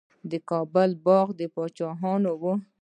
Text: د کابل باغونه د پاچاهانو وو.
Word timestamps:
د 0.31 0.33
کابل 0.49 0.89
باغونه 1.05 1.35
د 1.39 1.41
پاچاهانو 1.53 2.31
وو. 2.41 2.53